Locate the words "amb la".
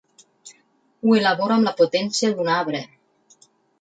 1.57-1.73